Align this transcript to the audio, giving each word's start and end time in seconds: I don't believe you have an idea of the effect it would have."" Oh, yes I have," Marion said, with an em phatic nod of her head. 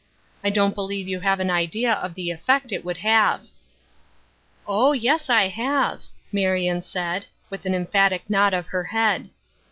I 0.43 0.49
don't 0.49 0.73
believe 0.73 1.07
you 1.07 1.19
have 1.19 1.39
an 1.39 1.51
idea 1.51 1.93
of 1.93 2.15
the 2.15 2.31
effect 2.31 2.71
it 2.71 2.83
would 2.83 2.97
have."" 3.05 3.45
Oh, 4.67 4.93
yes 4.93 5.29
I 5.29 5.49
have," 5.49 6.05
Marion 6.31 6.81
said, 6.81 7.27
with 7.51 7.67
an 7.67 7.75
em 7.75 7.85
phatic 7.85 8.21
nod 8.27 8.55
of 8.55 8.65
her 8.69 8.85
head. 8.85 9.29